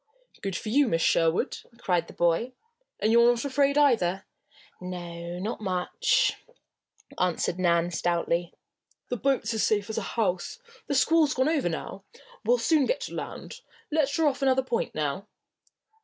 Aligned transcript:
"Good 0.41 0.55
for 0.55 0.69
you, 0.69 0.87
Miss 0.87 1.03
Sherwood!" 1.03 1.59
cried 1.77 2.07
the 2.07 2.13
boy. 2.13 2.53
"And 2.99 3.11
you're 3.11 3.29
not 3.29 3.45
afraid, 3.45 3.77
either?" 3.77 4.25
"No 4.81 5.37
not 5.37 5.61
much," 5.61 6.37
answered 7.19 7.59
Nan, 7.59 7.91
stoutly. 7.91 8.51
"The 9.09 9.17
boat's 9.17 9.53
as 9.53 9.61
safe 9.61 9.91
as 9.91 9.99
a 9.99 10.13
house. 10.17 10.57
The 10.87 10.95
squall's 10.95 11.35
gone 11.35 11.49
over 11.49 11.69
now. 11.69 12.03
We'll 12.43 12.57
soon 12.57 12.87
get 12.87 13.01
to 13.01 13.13
land. 13.13 13.61
Let 13.91 14.15
her 14.15 14.25
off 14.25 14.41
another 14.41 14.63
point 14.63 14.95
now." 14.95 15.27